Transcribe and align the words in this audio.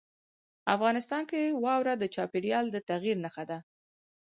افغانستان 0.75 1.23
کې 1.29 1.41
واوره 1.63 1.93
د 1.97 2.03
چاپېریال 2.15 2.65
د 2.71 2.77
تغیر 2.89 3.17
نښه 3.25 3.43
ده. 3.49 3.59